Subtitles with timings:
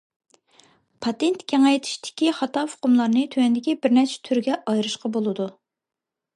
[1.05, 5.51] پاتېنت كېڭەيتىشتىكى خاتا ئۇقۇملارنى تۆۋەندىكى بىرنەچچە تۈرگە ئايرىشقا بولىدۇ.